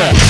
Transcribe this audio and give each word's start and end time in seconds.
Yeah. 0.00 0.29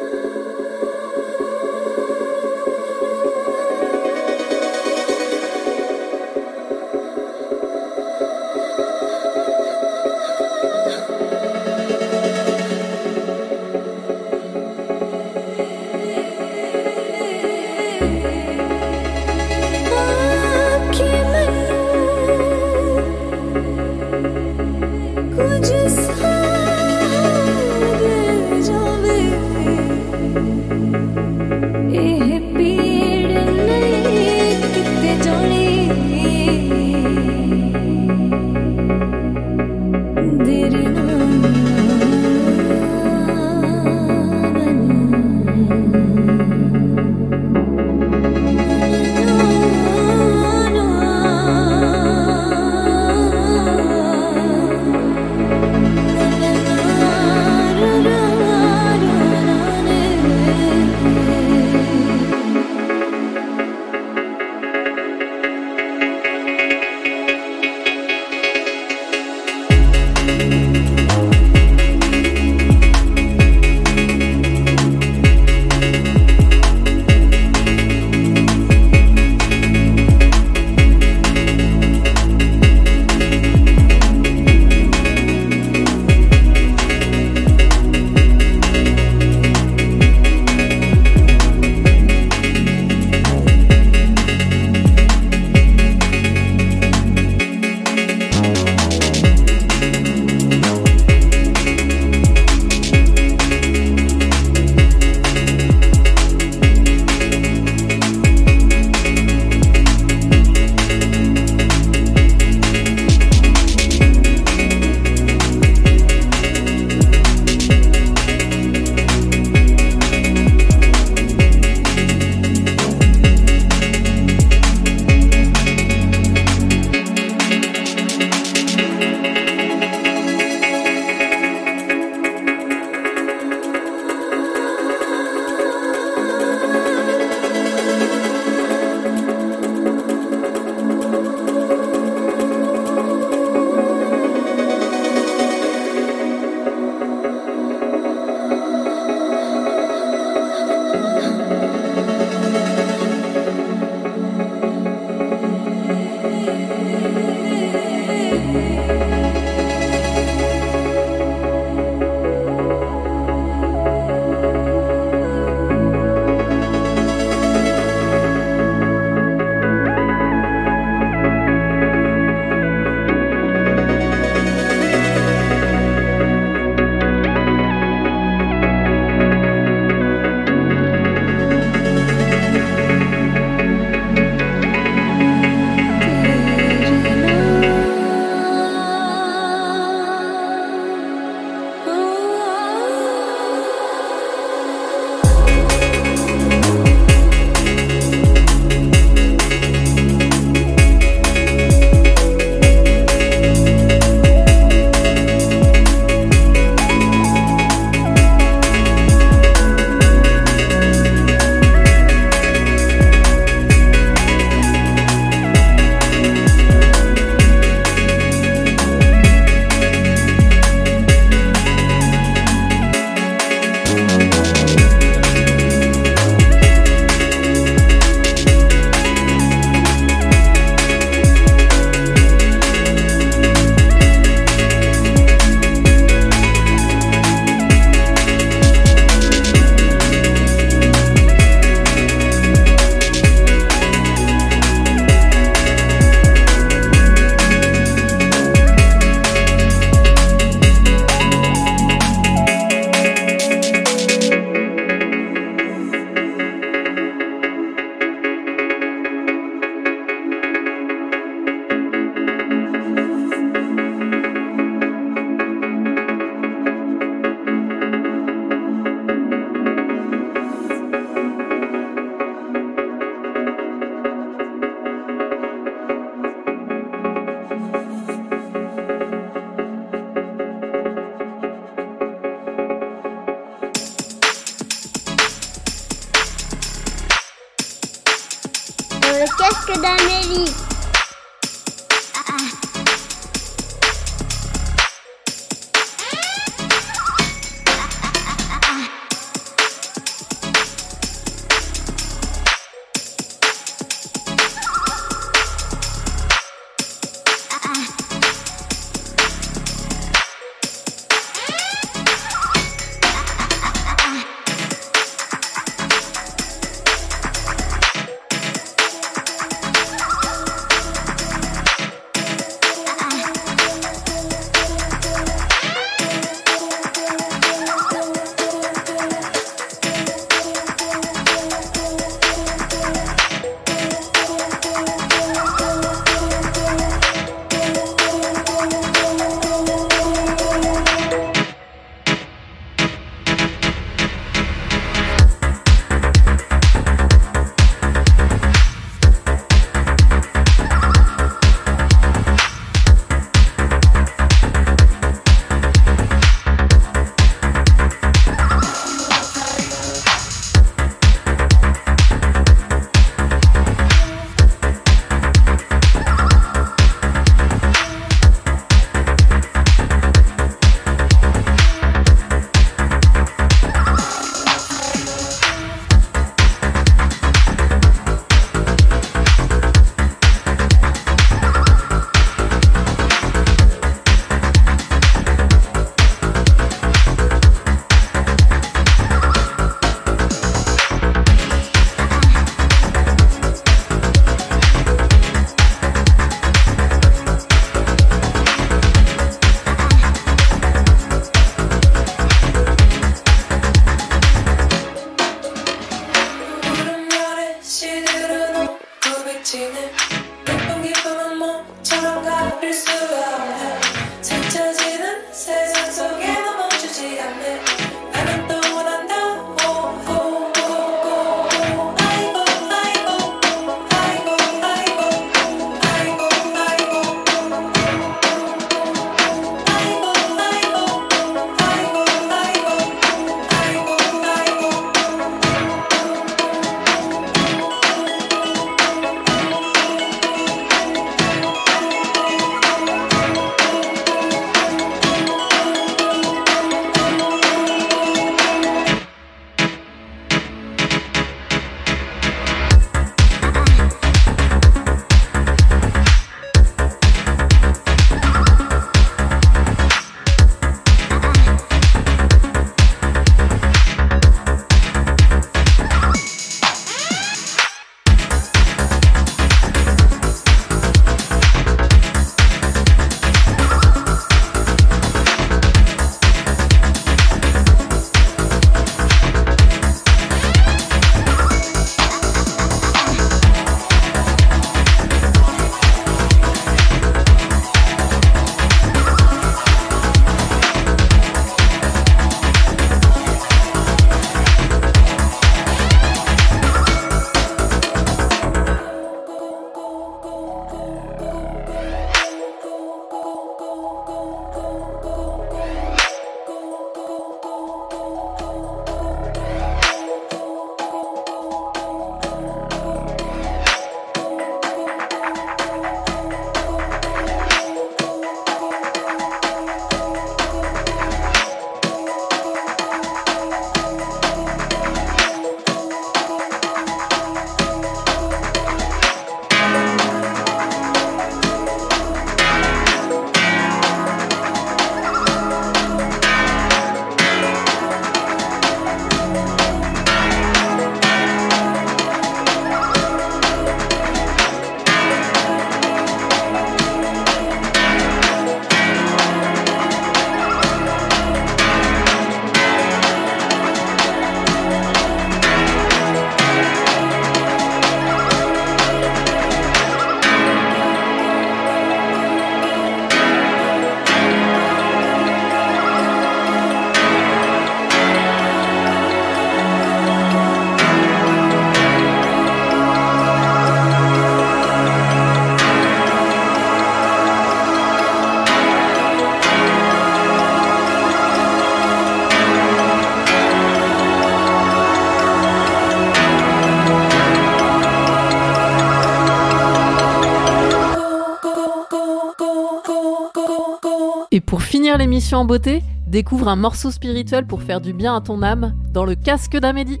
L'émission 594.96 595.38
en 595.38 595.44
beauté, 595.44 595.82
découvre 596.06 596.48
un 596.48 596.56
morceau 596.56 596.90
spirituel 596.90 597.46
pour 597.46 597.62
faire 597.62 597.80
du 597.80 597.92
bien 597.92 598.14
à 598.14 598.20
ton 598.20 598.42
âme 598.42 598.74
dans 598.92 599.04
le 599.04 599.14
casque 599.14 599.56
d'Amélie. 599.56 600.00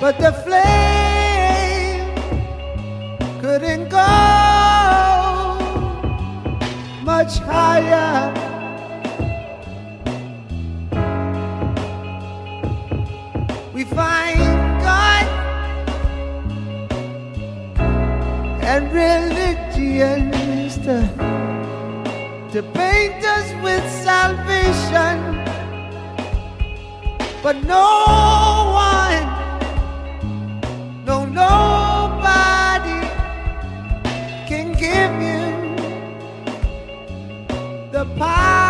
But 0.00 0.18
the 0.18 0.32
flame 0.32 2.14
couldn't 3.42 3.90
go 3.90 3.98
much 7.02 7.38
higher. 7.40 8.32
We 13.74 13.84
find 13.84 14.40
God 14.80 15.26
and 18.62 18.90
religions 18.90 20.76
to, 20.86 20.96
to 22.52 22.62
paint 22.72 23.22
us 23.22 23.52
with 23.62 23.84
salvation. 24.02 25.16
But 27.42 27.56
no 27.64 28.39
the 38.20 38.69